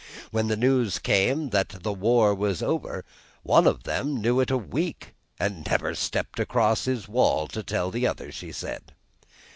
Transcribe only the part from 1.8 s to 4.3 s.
war was over, one of 'em